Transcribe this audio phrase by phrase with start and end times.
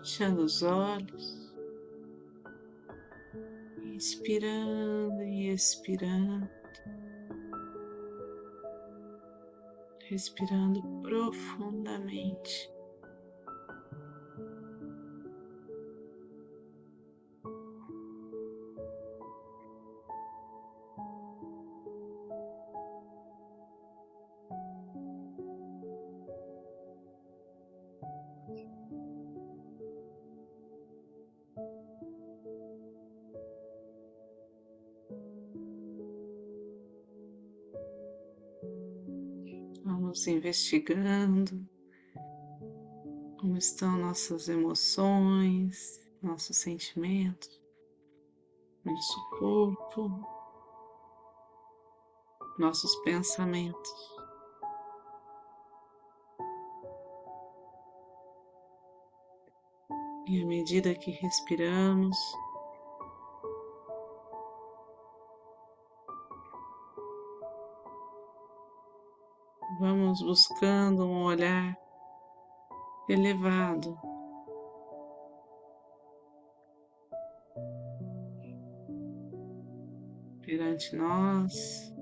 [0.00, 1.54] fechando os olhos,
[3.94, 6.48] inspirando e expirando,
[10.08, 12.70] respirando profundamente.
[40.26, 41.66] Investigando
[43.40, 47.48] como estão nossas emoções, nossos sentimentos,
[48.84, 50.10] nosso corpo,
[52.58, 53.90] nossos pensamentos.
[60.28, 62.16] E à medida que respiramos,
[70.22, 71.76] buscando um olhar
[73.08, 73.98] elevado.
[80.42, 81.94] Perante nós,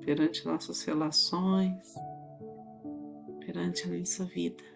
[0.00, 1.94] perante nossas relações,
[3.40, 4.73] perante a nossa vida.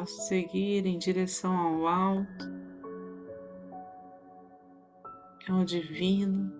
[0.00, 2.44] Ao seguir em direção ao alto,
[5.46, 6.50] ao divino,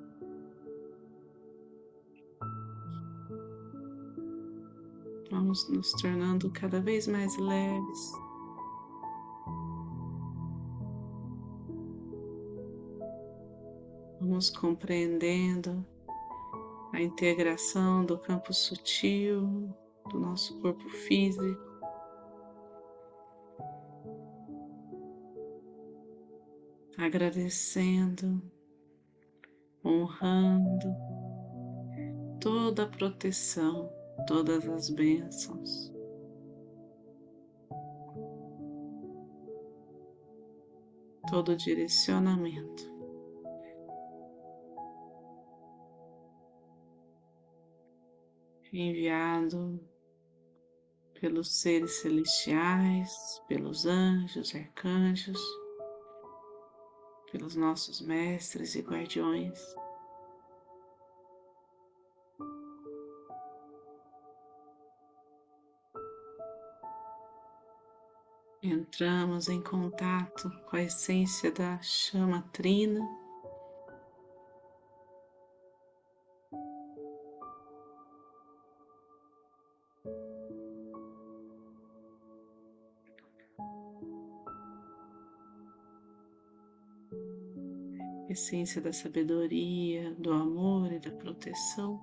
[5.30, 8.12] vamos nos tornando cada vez mais leves.
[14.20, 15.83] Vamos compreendendo
[16.92, 19.74] a integração do campo sutil
[20.11, 21.70] do nosso corpo físico
[27.05, 28.42] agradecendo,
[29.83, 30.94] honrando
[32.38, 33.90] toda a proteção,
[34.27, 35.90] todas as bênçãos.
[41.30, 42.90] Todo direcionamento.
[48.72, 49.80] Enviado
[51.18, 53.11] pelos seres celestiais,
[53.48, 55.40] pelos anjos, arcanjos
[57.30, 59.58] pelos nossos mestres e guardiões.
[68.63, 73.01] Entramos em contato com a essência da chama trina.
[88.40, 92.01] Essência da sabedoria, do amor e da proteção.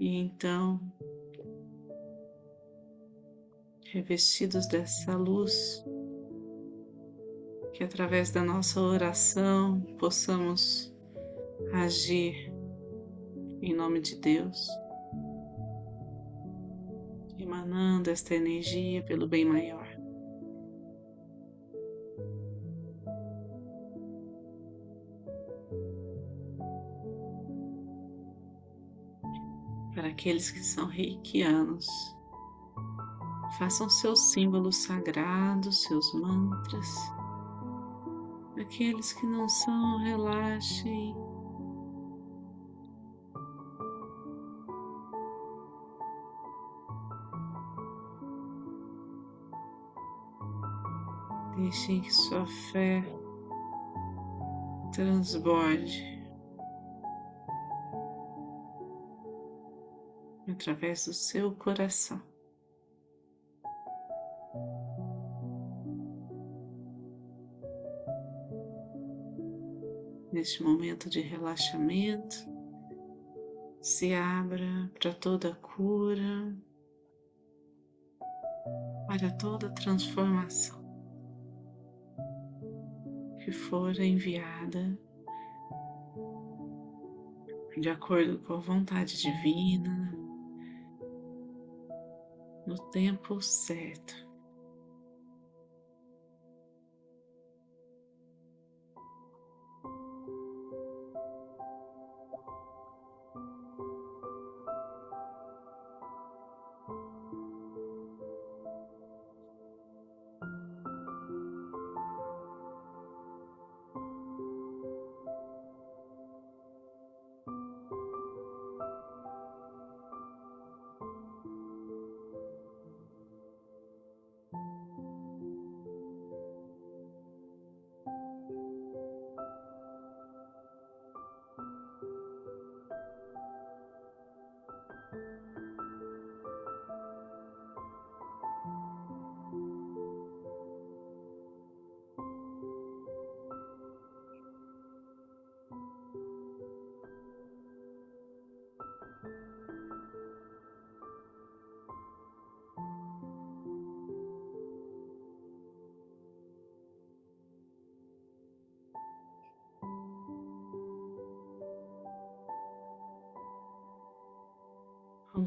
[0.00, 0.80] E então,
[3.84, 5.84] revestidos dessa luz,
[7.74, 10.92] que através da nossa oração possamos
[11.72, 12.53] agir
[13.64, 14.68] em nome de Deus,
[17.38, 19.88] emanando esta energia pelo bem maior.
[29.94, 31.86] Para aqueles que são reikianos,
[33.58, 36.94] façam seus símbolos sagrados, seus mantras.
[38.60, 41.16] Aqueles que não são, relaxem
[51.74, 53.02] Deixem que sua fé
[54.92, 56.24] transborde
[60.48, 62.22] através do seu coração.
[70.32, 72.36] Neste momento de relaxamento,
[73.82, 76.56] se abra para toda cura,
[79.08, 80.83] para toda transformação
[83.44, 84.98] que for enviada
[87.78, 90.16] de acordo com a vontade divina,
[92.66, 94.14] no tempo certo.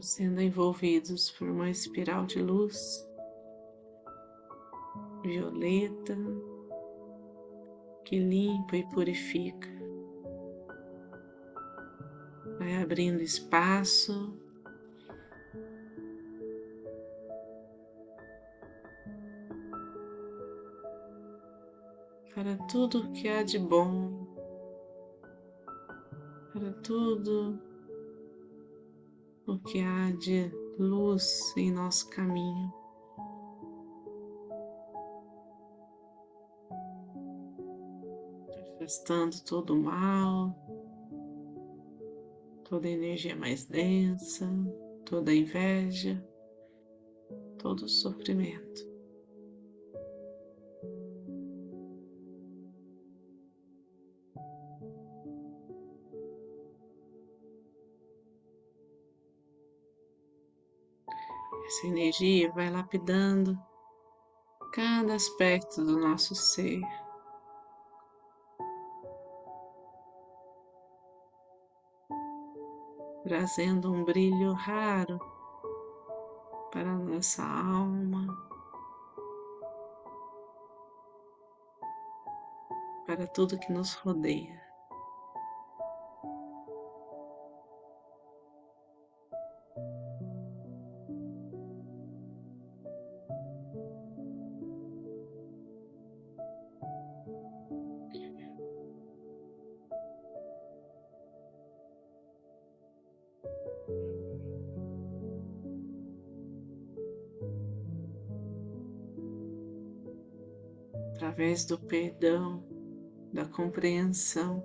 [0.02, 3.08] Sendo envolvidos por uma espiral de luz
[5.24, 6.16] violeta
[8.06, 9.68] que limpa e purifica.
[12.60, 14.34] Vai abrindo espaço
[22.34, 24.28] para tudo que há de bom,
[26.54, 27.67] para tudo
[29.48, 32.74] o que há de luz em nosso caminho.
[38.76, 40.54] Afastando todo o mal,
[42.70, 44.48] toda a energia mais densa,
[45.06, 46.24] toda a inveja,
[47.58, 48.97] todo o sofrimento.
[61.68, 63.60] Essa energia vai lapidando
[64.74, 66.80] cada aspecto do nosso ser.
[73.24, 75.20] Trazendo um brilho raro
[76.72, 78.26] para nossa alma,
[83.06, 84.67] para tudo que nos rodeia.
[111.28, 112.64] Através do perdão,
[113.34, 114.64] da compreensão,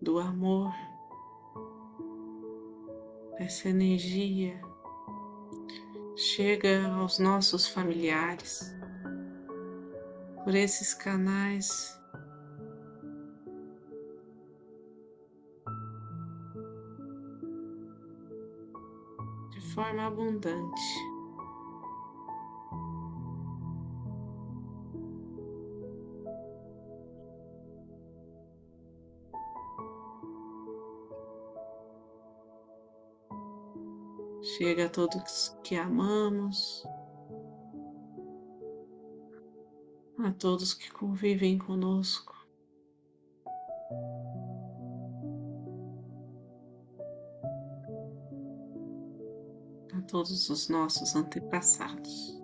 [0.00, 0.72] do amor,
[3.38, 4.60] essa energia
[6.16, 8.74] chega aos nossos familiares
[10.42, 11.96] por esses canais.
[19.52, 21.11] De forma abundante.
[34.42, 36.84] Chega a todos que amamos,
[40.18, 42.32] a todos que convivem conosco.
[49.94, 52.41] A todos os nossos antepassados.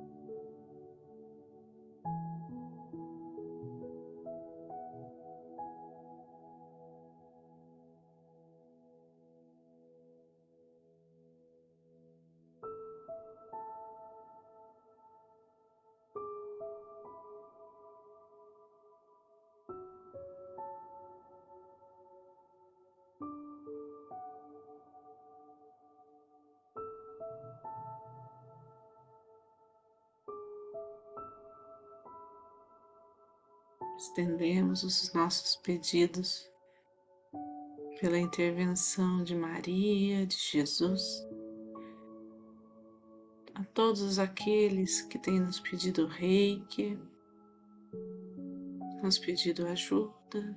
[33.99, 36.49] Estendemos os nossos pedidos
[38.01, 41.27] pela intervenção de Maria, de Jesus,
[43.55, 46.97] a todos aqueles que têm nos pedido reiki,
[49.03, 50.57] nos pedido ajuda.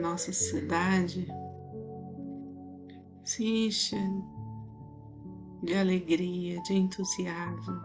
[0.00, 1.26] Nossa cidade
[3.22, 3.96] se encha
[5.62, 7.80] de alegria, de entusiasmo,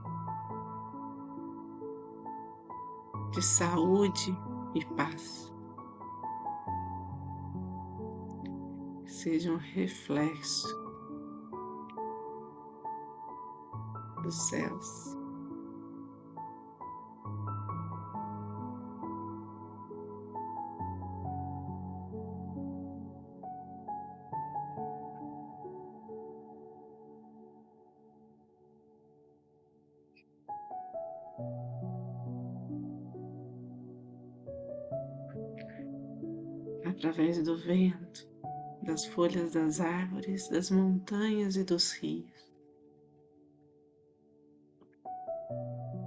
[3.31, 4.35] de saúde
[4.73, 5.53] e paz.
[9.05, 10.67] Seja um reflexo
[14.23, 15.24] dos céus.
[37.05, 38.27] Através do vento,
[38.81, 42.51] das folhas das árvores, das montanhas e dos rios,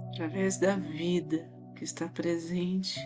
[0.09, 2.99] através da vida que está presente.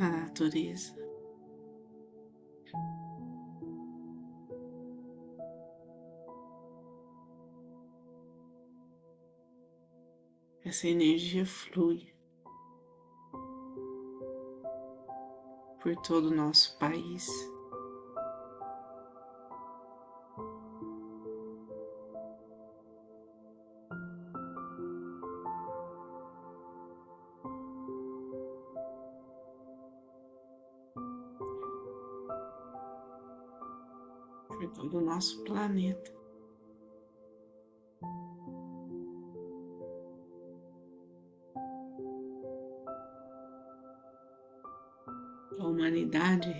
[0.00, 0.98] Na natureza.
[10.64, 12.19] Essa energia flui
[15.90, 17.26] por todo o nosso país.
[34.46, 36.19] Por todo o nosso planeta.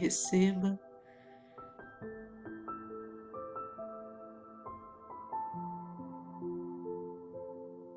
[0.00, 0.80] Receba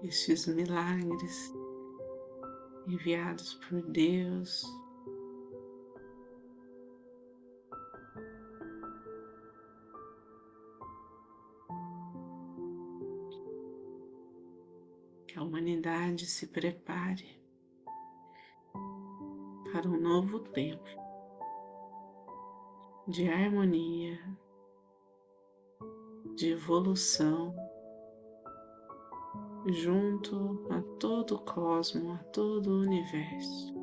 [0.03, 1.53] estes milagres
[2.85, 4.65] enviados por Deus.
[15.25, 17.41] Que a humanidade se prepare
[19.71, 21.02] para um novo tempo
[23.07, 24.17] de harmonia,
[26.35, 27.53] de evolução,
[29.67, 33.73] junto a todo o cosmo, a todo o universo.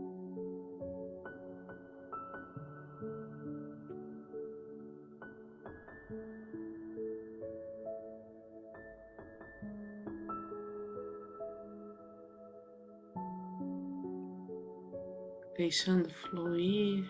[15.57, 17.05] deixando fluir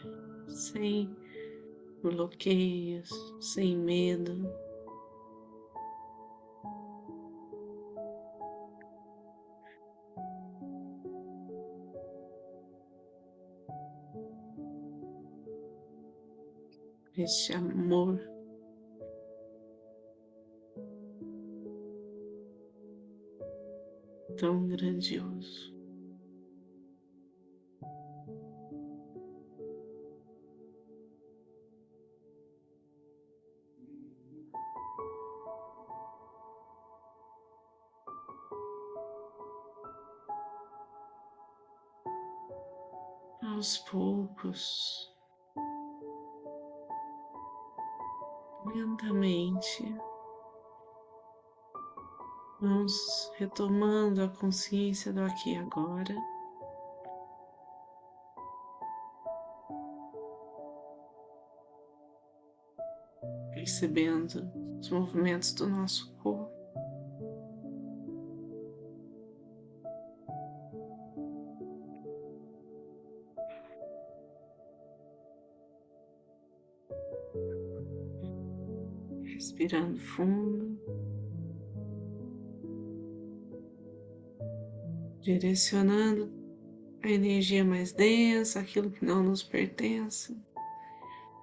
[0.49, 1.09] sem
[2.03, 4.49] bloqueios, sem medo.
[17.17, 18.19] Este amor
[24.39, 25.80] tão grandioso.
[43.71, 45.15] Aos poucos,
[48.67, 49.95] lentamente,
[52.61, 56.17] vamos retomando a consciência do aqui e agora.
[63.53, 64.51] Percebendo
[64.81, 66.40] os movimentos do nosso corpo.
[79.41, 80.79] Respirando fundo,
[85.23, 86.31] direcionando
[87.03, 90.37] a energia mais densa, aquilo que não nos pertence,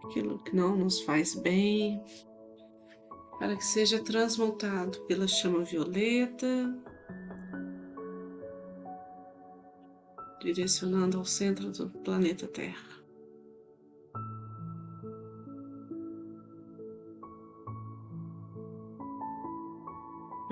[0.03, 1.99] aquilo que não nos faz bem,
[3.39, 6.79] para que seja transmutado pela chama violeta,
[10.39, 13.06] direcionando ao centro do planeta Terra.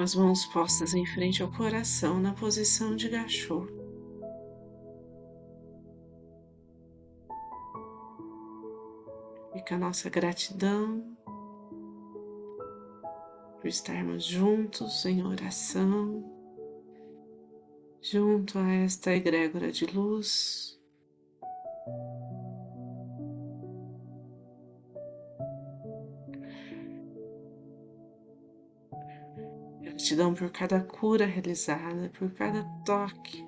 [0.01, 3.65] As mãos postas em frente ao coração na posição de gachô.
[9.53, 11.17] Fica a nossa gratidão
[13.61, 16.23] por estarmos juntos em oração,
[18.01, 20.79] junto a esta egrégora de luz.
[30.05, 33.43] Gratidão por cada cura realizada, por cada toque,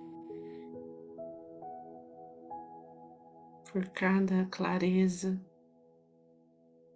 [3.72, 5.40] por cada clareza,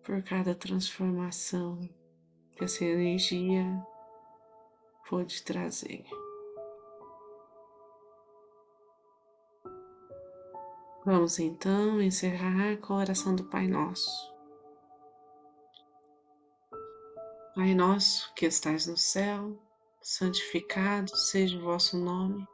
[0.01, 1.87] por cada transformação
[2.53, 3.63] que essa energia
[5.07, 6.05] pode trazer.
[11.05, 14.31] Vamos então encerrar com a oração do Pai Nosso.
[17.53, 19.61] Pai nosso que estais no céu,
[20.01, 22.47] santificado seja o vosso nome.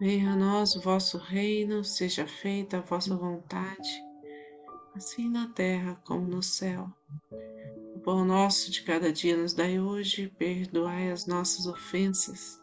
[0.00, 4.02] Venha a nós o vosso reino, seja feita a vossa vontade,
[4.94, 6.90] assim na terra como no céu.
[7.94, 12.58] O pão nosso de cada dia nos dai hoje, perdoai as nossas ofensas,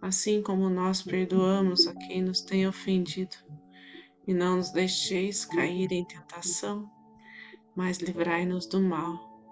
[0.00, 3.36] assim como nós perdoamos a quem nos tem ofendido.
[4.24, 6.88] E não nos deixeis cair em tentação,
[7.74, 9.29] mas livrai-nos do mal